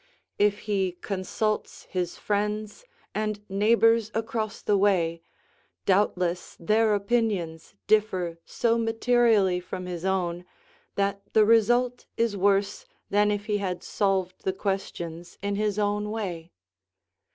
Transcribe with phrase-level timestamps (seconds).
[0.39, 5.21] If he consults his friends and neighbors across the way,
[5.85, 10.43] doubtless their opinions differ so materially from his own
[10.95, 16.09] that the result is worse than if he had solved the questions in his own
[16.09, 16.51] way.